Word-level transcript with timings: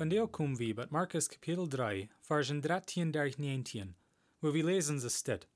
Van 0.00 0.30
komen 0.30 0.56
we 0.56 0.74
bij 0.74 0.86
Marcus 0.88 1.28
kapitel 1.28 1.66
3, 1.66 2.08
versen 2.20 2.60
13 2.60 3.10
durch 3.10 3.36
19, 3.38 3.96
wo 4.38 4.52
wir 4.52 4.64
lesen 4.64 5.00
ze 5.00 5.20
dit. 5.22 5.48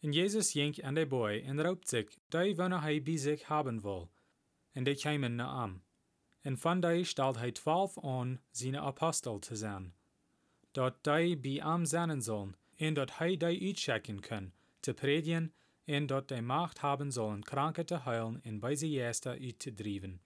En 0.00 0.12
Jezus 0.12 0.50
ging 0.50 0.82
aan 0.82 0.94
de 0.94 1.06
boy 1.06 1.42
en 1.46 1.62
roopt 1.62 1.88
zich, 1.88 2.18
die 2.28 2.56
wanneer 2.56 2.80
hij 2.80 3.02
bij 3.02 3.16
zich 3.16 3.46
hebben 3.46 3.80
wil, 3.80 4.10
en 4.72 4.84
die 4.84 4.94
kwamen 4.94 5.34
naar 5.34 5.46
am. 5.46 5.82
En 6.40 6.58
van 6.58 6.80
die 6.80 7.04
stelt 7.04 7.36
hij 7.36 7.52
twaalf 7.52 8.04
aan 8.04 8.40
zijn 8.50 8.78
apostel 8.78 9.38
te 9.38 9.56
zijn, 9.56 9.94
dat 10.70 10.94
die 11.04 11.38
bij 11.38 11.62
am 11.62 11.84
zijn 11.84 12.22
zullen, 12.22 12.56
en 12.76 12.94
dat 12.94 13.16
hij 13.16 13.36
die 13.36 13.66
uitchecken 13.66 14.20
kan, 14.20 14.52
te 14.80 14.94
predigen, 14.94 15.54
en 15.84 16.06
dat 16.06 16.28
die 16.28 16.42
macht 16.42 16.78
haben 16.78 17.12
sollen, 17.12 17.42
kranken 17.42 17.86
te 17.86 17.98
heilen 17.98 18.40
en 18.42 18.58
bij 18.58 18.74
ze 18.74 18.86
eerste 18.86 19.28
uit 19.28 19.58
te. 19.58 20.20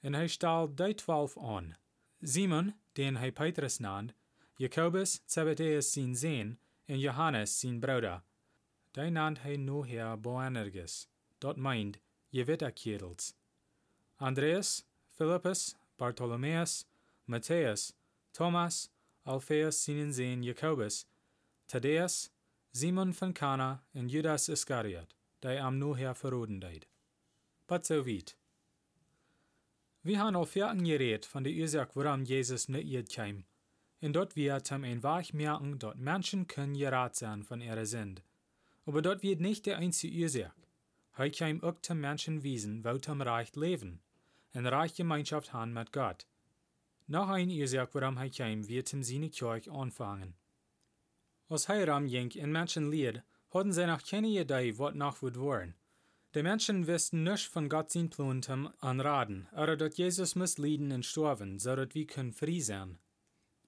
En 0.00 0.14
hij 0.14 0.28
stelt 0.28 0.76
die 0.76 0.94
twaalf 0.94 1.38
aan, 1.38 1.76
Simon, 2.24 2.74
den 2.92 3.16
hij 3.16 3.32
Petrus 3.32 3.78
nannt, 3.78 4.14
Jacobus, 4.56 5.20
Zebedeus 5.26 5.92
zijn 5.92 6.16
zoon, 6.16 6.58
en 6.84 6.98
Johannes 6.98 7.60
zijn 7.60 7.80
broeder. 7.80 8.22
Die 8.90 9.10
nannt 9.10 9.42
hij 9.42 9.56
nu 9.56 9.86
her 9.86 10.20
Boanerges, 10.20 11.08
dat 11.38 11.56
meint, 11.56 11.98
je 12.28 12.44
witterkerels. 12.44 13.34
Andreas, 14.16 14.84
Philippus, 15.10 15.74
Bartholomäus, 15.96 16.86
Matthäus, 17.24 17.92
Thomas, 18.30 18.90
Alphaeus 19.22 19.82
zijn 19.82 20.12
zoon 20.12 20.42
Jacobus, 20.42 21.06
Thaddeus, 21.66 22.30
Simon 22.72 23.14
van 23.14 23.32
Cana 23.32 23.82
en 23.92 24.08
Judas 24.08 24.48
Iscariot, 24.48 25.14
die 25.38 25.60
am 25.60 25.78
nu 25.78 25.94
her 25.94 26.14
verroden 26.14 26.58
deed. 26.58 26.86
But 27.66 27.86
so 27.86 28.02
weit. 28.02 28.36
Haben 30.04 30.36
al 30.36 30.46
vierten 30.46 30.84
geredet 30.84 31.26
von 31.26 31.44
der 31.44 31.52
Ursache, 31.52 31.90
warum 31.94 32.24
Jesus 32.24 32.68
nicht 32.68 33.14
kam. 33.14 33.44
Und 34.00 34.14
dort 34.14 34.34
wird 34.34 34.66
zum 34.66 34.82
ein 34.82 35.02
Weg 35.02 35.32
merken, 35.32 35.78
dort 35.78 35.98
Menschen 35.98 36.48
können 36.48 36.76
gerat 36.76 37.14
sein 37.14 37.44
von 37.44 37.60
ihrer 37.60 37.86
Sünde. 37.86 38.22
Aber 38.84 39.00
dort 39.00 39.22
wird 39.22 39.40
nicht 39.40 39.64
der 39.66 39.78
einzige 39.78 40.22
Ursache. 40.22 40.52
Er 41.16 41.30
kam 41.30 41.62
auch 41.62 41.80
zum 41.82 42.00
Menschen 42.00 42.42
wiesen, 42.42 42.84
wo 42.84 42.98
zum 42.98 43.20
Reich 43.20 43.54
leben, 43.54 44.00
und 44.54 44.66
Reich 44.66 44.94
Gemeinschaft 44.94 45.52
haben 45.52 45.72
mit 45.72 45.92
Gott. 45.92 46.26
Noch 47.06 47.28
ein 47.28 47.50
Ursache, 47.50 47.90
warum 47.92 48.16
er 48.16 48.30
kam, 48.30 48.66
wird 48.66 48.88
zum 48.88 49.02
seine 49.02 49.30
Kirche 49.30 49.70
anfangen. 49.70 50.34
Als 51.48 51.68
er 51.68 51.86
ramging 51.86 52.30
in 52.30 52.50
Menschen 52.50 52.90
lied, 52.90 53.22
hatten 53.52 53.72
sie 53.72 53.86
noch 53.86 54.02
keine 54.02 54.28
Idee, 54.28 54.78
was 54.78 54.94
noch 54.94 55.22
wird 55.22 55.38
worden. 55.38 55.74
Die 56.34 56.42
Menschen 56.42 56.86
wussten 56.86 57.24
nicht 57.24 57.46
von 57.46 57.68
Gott 57.68 57.90
sein 57.90 58.08
Plan 58.08 58.42
zum 58.42 58.72
Anraten, 58.78 59.48
oder 59.52 59.76
dass 59.76 59.98
Jesus 59.98 60.34
muss 60.34 60.56
leiden 60.56 60.90
und 60.90 61.04
sterben, 61.04 61.58
so 61.58 61.76
dass 61.76 61.94
wir 61.94 62.06
können 62.06 62.32
frei 62.32 62.58
sein. 62.60 62.98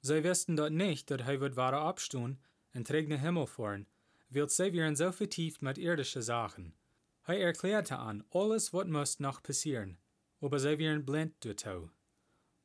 Sie 0.00 0.24
wussten 0.24 0.56
dort 0.56 0.72
nicht, 0.72 1.10
dass 1.10 1.20
er 1.20 1.40
wird 1.40 1.56
wahre 1.56 1.78
abstehen 1.78 2.38
und 2.72 2.86
trägt 2.86 3.10
den 3.10 3.20
Himmel 3.20 3.46
fahren, 3.46 3.86
weil 4.30 4.48
sie 4.48 4.72
wären 4.72 4.96
so 4.96 5.12
vertieft 5.12 5.60
mit 5.60 5.76
irdischen 5.76 6.22
Sachen. 6.22 6.72
Er 7.26 7.40
erklärte 7.40 7.98
an, 7.98 8.24
alles 8.30 8.72
was 8.72 8.86
muss 8.86 9.20
noch 9.20 9.42
passieren, 9.42 9.98
aber 10.40 10.58
sie 10.58 10.78
wären 10.78 11.04
blind 11.04 11.34
dazu. 11.44 11.90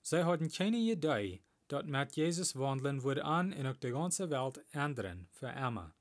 Sie 0.03 0.23
hatten 0.23 0.49
keine 0.49 0.77
Idee, 0.77 1.41
dass 1.67 1.85
mit 1.85 2.15
Jesus 2.15 2.55
wandeln 2.55 3.03
würde 3.03 3.25
an 3.25 3.51
in 3.51 3.73
die 3.81 3.91
ganze 3.91 4.29
Welt 4.29 4.63
ändern, 4.71 5.27
für 5.31 5.49
immer. 5.49 5.93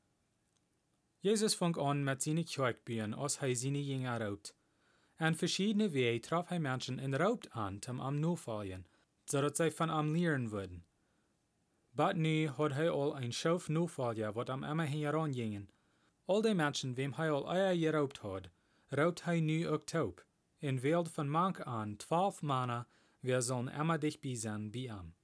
Jesus 1.23 1.55
fing 1.55 1.77
an 1.77 2.05
met 2.05 2.23
zijn 2.23 2.45
kerkbüren 2.45 3.15
als 3.15 3.39
hij 3.39 3.55
zijn 3.55 3.85
Jünger 3.85 4.19
raubt. 4.19 4.55
En 5.17 5.37
verschiedene 5.37 5.89
Wege 5.89 6.21
traf 6.21 6.49
hij 6.49 6.61
Menschen 6.61 6.99
en 6.99 7.17
raubt 7.17 7.51
an 7.51 7.77
zum 7.81 8.01
am 8.01 8.19
nufallen, 8.19 8.87
zodat 9.25 9.57
zij 9.57 9.73
van 9.73 9.91
am 9.91 10.11
leren 10.13 10.49
würden. 10.49 10.85
But 11.91 12.17
nu 12.17 12.49
had 12.49 12.73
hij 12.73 12.91
al 12.91 13.21
een 13.21 13.33
schof 13.33 13.69
nufallen, 13.69 14.33
wat 14.33 14.49
am 14.49 14.65
immer 14.65 14.89
herangingen. 14.89 15.71
Al 16.25 16.41
die 16.41 16.55
Menschen, 16.55 16.95
wem 16.95 17.13
hij 17.13 17.31
al 17.31 17.53
eier 17.53 17.77
geraubt 17.79 18.19
had, 18.19 18.49
raubt 18.89 19.23
hij 19.25 19.41
nu 19.41 19.69
ook 19.69 19.87
taub. 19.87 20.25
In 20.59 20.81
Welt 20.81 21.11
van 21.11 21.31
mank 21.31 21.61
an 21.61 21.97
twaalf 21.97 22.43
Männer, 22.43 22.87
wir 23.21 23.43
sollen 23.43 23.69
immer 23.69 23.99
dicht 23.99 24.21
bei 24.21 24.35
sein 24.35 24.71
bei 24.71 24.91
am. 24.91 25.15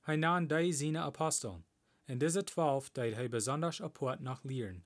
Hij 0.00 0.16
nahm 0.16 0.46
die 0.46 0.72
seine 0.72 1.00
Aposteln. 1.00 1.64
En 2.08 2.18
deze 2.18 2.44
twaalf 2.44 2.90
deed 2.90 3.14
hij 3.14 3.28
besonders 3.28 3.82
apart 3.82 4.20
nach 4.20 4.42
Lehren. 4.42 4.84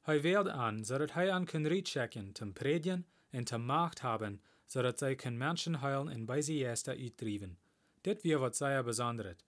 Hij 0.00 0.20
wählt 0.20 0.48
an, 0.48 0.84
zodat 0.84 1.12
hij 1.12 1.32
an 1.32 1.44
kan 1.44 1.66
rechecken, 1.66 2.30
zum 2.32 2.52
predigen 2.52 3.06
en 3.30 3.46
zum 3.46 3.64
Macht 3.64 4.00
haben, 4.00 4.42
zodat 4.66 4.98
zij 4.98 5.14
kan 5.14 5.36
Menschen 5.36 5.80
heilen 5.80 6.08
en 6.08 6.24
bij 6.24 6.42
sie 6.42 6.64
erste 6.64 6.90
uitdrijven. 6.90 7.58
Dit 8.00 8.22
weer 8.22 8.38
wat 8.38 8.56
zij 8.56 8.82
besonderet. 8.82 9.44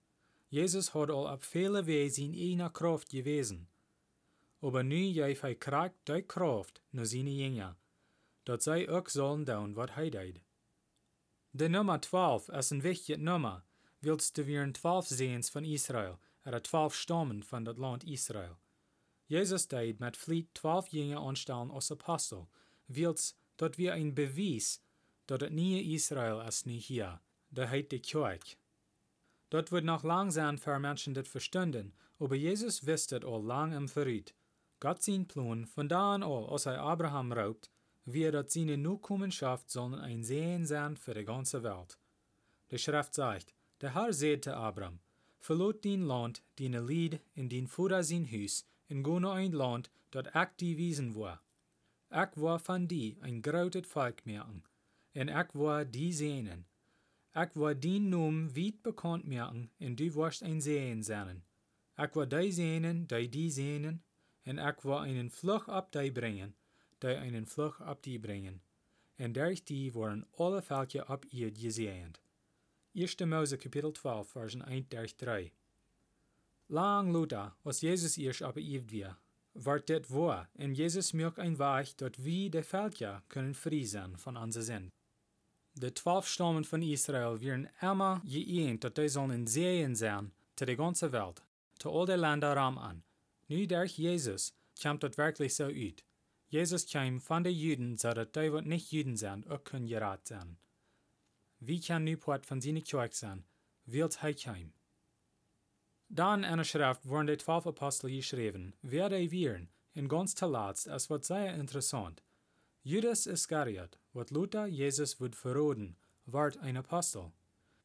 Jesus 0.47 0.87
had 0.89 1.09
al 1.09 1.31
op 1.31 1.43
vele 1.43 1.83
wegen 1.83 2.13
zijn 2.13 2.33
eigen 2.33 2.71
Kraft 2.71 3.09
gewesen. 3.09 3.69
Aber 4.59 4.83
nu 4.83 5.13
geeft 5.13 5.41
hij 5.41 5.55
kracht 5.55 5.93
die 6.03 6.21
Kraft 6.21 6.81
naar 6.89 7.05
zijn 7.05 7.35
Jünger, 7.35 7.75
dat 8.43 8.63
zij 8.63 8.89
ook 8.89 9.09
sollen 9.09 9.43
doen 9.43 9.73
wat 9.73 9.93
hij 9.93 10.09
deed. 10.09 10.41
De 11.49 11.67
nummer 11.67 11.99
12 11.99 12.49
is 12.49 12.69
een 12.69 12.81
wichtig 12.81 13.17
nummer, 13.17 13.63
willst 13.99 14.35
du 14.35 14.43
weer 14.43 14.71
twaalf 14.71 15.07
zeens 15.07 15.49
van 15.49 15.63
Israël, 15.63 16.19
er 16.41 16.61
twaalf 16.61 16.95
stammen 16.95 17.43
van 17.43 17.65
het 17.65 17.77
land 17.77 18.03
Israël. 18.03 18.57
Jezus 19.25 19.67
deed 19.67 19.99
met 19.99 20.17
vliet 20.17 20.53
twaalf 20.53 20.87
jongen 20.87 21.17
aanstellen 21.17 21.69
als 21.69 21.91
apostel, 21.91 22.49
wils 22.85 23.35
dat 23.55 23.75
wir 23.75 23.93
een 23.93 24.13
bewijs 24.13 24.81
dat 25.25 25.41
het 25.41 25.51
nieuwe 25.51 25.83
Israël 25.83 26.41
is 26.41 26.63
niet 26.63 26.85
hier, 26.85 27.21
de 27.47 27.67
heet 27.67 27.89
de 27.89 27.99
kerk. 27.99 28.57
Dat 29.47 29.69
wordt 29.69 29.85
nog 29.85 30.03
lang 30.03 30.33
zijn 30.33 30.59
voor 30.59 30.79
mensen 30.79 31.13
dit 31.13 31.27
verstunden, 31.27 31.93
aber 32.17 32.37
Jezus 32.37 32.81
wist 32.81 33.09
het 33.09 33.23
al 33.23 33.43
lang 33.43 33.73
im 33.73 33.89
vooruit. 33.89 34.33
Gott 34.79 35.03
zijn 35.03 35.25
plan, 35.25 35.67
von 35.67 35.87
da 35.87 36.13
an 36.13 36.23
al, 36.23 36.49
als 36.49 36.63
hij 36.63 36.77
Abraham 36.77 37.33
raubt, 37.33 37.71
wie 38.03 38.31
dat 38.31 38.51
seine 38.51 38.77
Nachkommenschaft 38.77 39.71
sollen 39.71 39.99
ein 39.99 40.23
Sehen 40.23 40.65
sein 40.65 40.97
für 40.97 41.13
die 41.13 41.25
ganze 41.25 41.61
Welt. 41.63 41.97
Die 42.67 42.77
Schrift 42.77 43.13
sagt, 43.13 43.53
der 43.81 43.93
Herr 43.93 44.13
sagte 44.13 44.55
Abraham, 44.55 44.99
verlot 45.39 45.81
din 45.81 46.05
land, 46.05 46.41
dine 46.55 46.81
Lied 46.81 47.19
in 47.33 47.47
din 47.47 47.67
Vater 47.67 48.03
sein 48.03 48.25
Hus, 48.25 48.65
en 48.87 49.03
go 49.03 49.19
naar 49.19 49.35
ein 49.35 49.55
land, 49.55 49.89
dat 50.09 50.35
ik 50.35 50.49
die 50.55 50.75
wiesen 50.75 51.13
war. 51.13 51.41
Ik 52.09 52.33
war 52.35 52.59
van 52.59 52.85
die 52.85 53.17
ein 53.21 53.41
groot 53.41 53.87
volk 53.87 54.25
merken, 54.25 54.63
en 55.11 55.29
ik 55.29 55.51
war 55.51 55.91
die 55.91 56.13
zenen. 56.13 56.65
Ik 57.33 57.53
war 57.53 57.79
din 57.79 58.09
noem 58.09 58.53
weit 58.53 58.81
bekannt 58.81 59.27
merken, 59.27 59.71
en 59.77 59.95
du 59.95 60.11
warst 60.13 60.43
ein 60.43 60.61
Sehen 60.61 61.03
zijn. 61.03 61.43
Ik 61.95 62.13
war 62.13 62.27
die 62.27 62.51
zenen, 62.51 63.05
die 63.07 63.29
die 63.29 63.51
zenen, 63.51 64.03
en 64.43 64.57
ik 64.57 64.81
war 64.81 65.01
einen 65.01 65.29
Fluch 65.29 65.67
ab 65.67 65.91
die 65.91 66.11
brengen, 66.11 66.55
die 66.97 67.17
einen 67.17 67.45
Fluch 67.45 67.81
ab 67.81 68.01
die 68.01 68.19
brengen. 68.19 68.61
En 69.15 69.33
durch 69.33 69.63
die 69.63 69.93
waren 69.93 70.25
alle 70.37 70.61
Völker 70.61 71.09
ab 71.09 71.25
ihr 71.29 71.51
gesehend. 71.51 72.21
1. 72.99 73.27
Mose 73.29 73.57
kapitel 73.57 73.91
12, 73.91 74.27
versen 74.29 74.61
1 74.65 74.85
durch 74.89 75.15
3. 75.15 75.51
Lang 76.65 77.11
Luther, 77.11 77.53
als 77.63 77.79
Jesus 77.79 78.17
eerst 78.17 78.41
op 78.41 78.57
Eve 78.57 78.85
weer, 78.85 79.17
wordt 79.51 79.87
dit 79.87 80.07
waar, 80.07 80.49
en 80.55 80.73
Jesus 80.73 81.11
maakt 81.11 81.37
een 81.37 81.55
weg 81.55 81.95
dat 81.95 82.15
wie 82.15 82.49
de 82.49 82.63
Völker 82.63 83.21
kunnen 83.27 83.55
vrij 83.55 83.85
zijn 83.85 84.19
van 84.19 84.37
onze 84.37 84.61
zin. 84.61 84.91
De 85.71 85.91
twaalf 85.91 86.27
stammen 86.27 86.65
van 86.65 86.81
Israël 86.81 87.37
werden 87.37 87.71
immer 87.81 88.21
geënt 88.25 88.81
dat 88.81 88.95
die 88.95 89.07
zullen 89.07 89.47
zeeën 89.47 89.95
zijn 89.95 90.33
te 90.53 90.65
de 90.65 90.75
ganze 90.75 91.09
Welt, 91.09 91.43
te 91.73 91.89
al 91.89 92.05
de 92.05 92.17
landen 92.17 92.53
ram 92.53 92.77
an. 92.77 93.03
Nu 93.45 93.65
durch 93.65 93.95
Jesus 93.95 94.53
komt 94.81 95.01
dat 95.01 95.15
werkelijk 95.15 95.51
zo 95.51 95.65
uit. 95.65 96.03
Jesus 96.47 96.85
kwam 96.85 97.21
van 97.21 97.43
de 97.43 97.57
Juden, 97.57 97.97
zodat 97.97 98.33
die 98.33 98.49
wat 98.49 98.65
niet 98.65 98.89
Juden 98.89 99.17
zijn 99.17 99.49
ook 99.49 99.63
kunnen 99.63 99.89
geraad 99.89 100.27
zijn. 100.27 100.57
Wie 101.59 101.81
kan 101.81 102.03
nu 102.03 102.17
poort 102.17 102.45
van 102.45 102.61
zijn 102.61 102.83
kerk 102.83 103.13
zijn, 103.13 103.45
wilt 103.83 104.19
hij 104.19 104.33
kwam. 104.33 104.73
Dan 106.07 106.43
in 106.43 106.57
de 106.57 106.63
schrift 106.63 107.03
worden 107.03 107.25
de 107.25 107.35
twaalf 107.35 107.67
apostelen 107.67 108.15
geschreven, 108.15 108.75
wer 108.79 109.09
die 109.09 109.29
wieren, 109.29 109.69
en 109.91 110.09
ganz 110.09 110.33
te 110.33 110.45
laatst 110.45 110.87
is 110.87 111.07
wat 111.07 111.25
zeer 111.25 111.53
interessant. 111.53 112.21
Judas 112.81 113.27
Iscariot, 113.27 113.97
wat 114.11 114.29
Luther 114.29 114.67
Jesus 114.67 115.17
would 115.17 115.35
verroden, 115.35 115.97
wordt 116.23 116.57
een 116.61 116.77
apostel. 116.77 117.33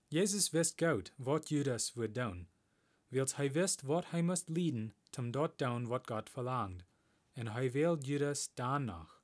Jezus 0.08 0.50
wist 0.50 0.82
goed 0.82 1.12
wat 1.16 1.48
Judas 1.48 1.92
would 1.94 2.14
doen, 2.14 2.48
wilt 3.08 3.36
hij 3.36 3.52
wist 3.52 3.82
wat 3.82 4.10
hij 4.10 4.22
moest 4.22 4.48
lieden 4.48 4.94
om 5.18 5.30
dat 5.30 5.58
doen 5.58 5.86
wat 5.86 6.06
God 6.06 6.30
verlangt, 6.30 6.84
en 7.32 7.46
hij 7.46 7.70
wil 7.70 7.98
Judas 7.98 8.50
danach. 8.54 9.22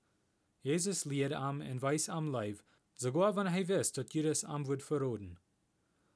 Jezus 0.61 1.05
leerde 1.05 1.37
am 1.37 1.61
en 1.61 1.79
wijs 1.79 2.09
am 2.09 2.31
lijf, 2.31 2.65
sogar 3.01 3.33
wanneer 3.33 3.53
hij 3.53 3.67
wist 3.67 3.95
dat 3.95 4.13
Judas 4.13 4.45
am 4.45 4.65
would 4.65 4.83
verroden. 4.83 5.39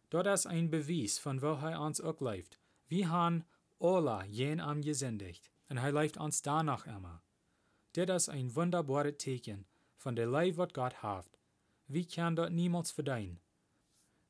Dat 0.09 0.27
is 0.27 0.45
een 0.45 0.69
bewijs 0.69 1.19
van 1.19 1.39
waar 1.39 1.61
hij 1.61 1.77
ons 1.77 2.01
ook 2.01 2.21
leeft. 2.21 2.59
Wie 2.87 3.05
han 3.05 3.45
Ola 3.79 4.25
jen 4.29 4.61
am 4.61 4.83
gesendigt, 4.83 5.51
en 5.67 5.77
hij 5.77 5.93
leeft 5.93 6.17
ons 6.17 6.43
danach 6.43 6.87
immer. 6.87 7.21
Dit 7.91 8.09
is 8.09 8.27
een 8.27 8.53
wunderbare 8.53 9.17
teken 9.17 9.67
van 9.97 10.15
de 10.15 10.31
lijf 10.31 10.55
wat 10.55 10.75
God 10.77 11.01
heeft. 11.01 11.39
Wie 11.85 12.07
kan 12.07 12.35
dat 12.35 12.51
niemals 12.51 12.93
verdienen? 12.93 13.41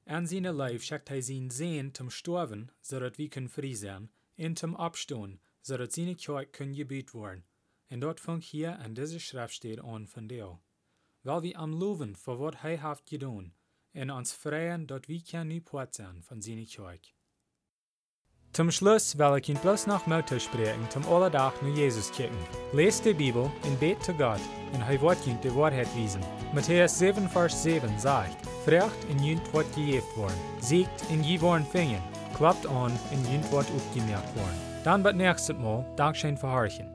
An 0.04 0.26
seine 0.26 0.52
Leib 0.52 0.82
schickt 0.82 1.08
hij 1.08 1.20
zijn 1.20 1.50
Sehen 1.50 1.92
zum 1.94 2.10
Sterben, 2.10 2.70
zodat 2.80 3.16
wir 3.16 3.28
können 3.28 3.50
frei 3.50 3.74
sein, 3.74 4.10
en 4.34 4.56
zum 4.56 4.76
Abstehen, 4.76 5.40
zodat 5.60 5.92
seine 5.92 6.14
Kerk 6.14 6.52
können 6.52 6.74
gebiet 6.74 7.10
worden. 7.12 7.44
En 7.86 8.00
dat 8.00 8.20
fängt 8.20 8.44
hier 8.44 8.78
an 8.78 8.94
dieser 8.94 9.20
Schriftstelle 9.20 9.82
an 9.82 10.06
von 10.06 10.28
dir. 10.28 10.58
Weil 11.24 11.42
wir 11.42 11.58
am 11.58 11.72
loven 11.72 12.16
für 12.16 12.38
wat 12.38 12.60
hij 12.60 12.78
heeft 12.78 13.08
gedaan, 13.08 13.52
en 13.92 14.26
freien 14.26 14.86
dat 14.86 15.06
wir 15.06 15.22
kan 15.30 15.46
nu 15.46 15.62
zijn 15.90 16.22
van 16.22 16.40
Kerk. 16.40 17.14
Zum 18.52 18.70
Schluss 18.70 19.18
will 19.18 19.36
ich 19.38 19.48
ihn 19.48 19.56
bloß 19.56 19.86
noch 19.86 20.06
Mutter 20.06 20.38
sprechen, 20.38 20.88
zum 20.90 21.04
Allerdach 21.06 21.60
nur 21.62 21.74
Jesus 21.74 22.10
kicken. 22.12 22.36
Lest 22.72 23.04
die 23.04 23.14
Bibel 23.14 23.50
und 23.64 23.80
bet 23.80 24.04
zu 24.04 24.12
Gott, 24.12 24.40
und 24.72 24.82
er 24.82 25.00
wird 25.00 25.26
ihn 25.26 25.40
die 25.40 25.54
Wahrheit 25.54 25.88
wiesen. 25.96 26.20
Matthäus 26.52 26.98
7, 26.98 27.28
Vers 27.28 27.62
7 27.62 27.98
sagt, 27.98 28.46
Frecht 28.64 29.04
in 29.08 29.18
jünt 29.24 29.52
wird 29.52 29.74
gejeft 29.74 30.16
worden, 30.16 30.38
siegt 30.60 31.10
in 31.10 31.24
je 31.24 31.40
worden 31.40 31.66
fingen, 31.66 32.02
klappt 32.36 32.66
an 32.66 32.92
in 33.10 33.24
jünt 33.32 33.50
wird 33.50 33.70
aufgemerkt 33.72 34.36
worden. 34.36 34.60
Dann 34.84 35.02
wird 35.02 35.16
nächstes 35.16 35.56
Mal 35.56 35.84
Dankeschön 35.96 36.36
verharchen. 36.36 36.93